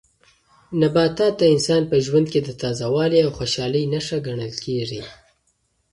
[0.79, 5.01] نباتات د انسان په ژوند کې د تازه والي او خوشالۍ نښه ګڼل کیږي.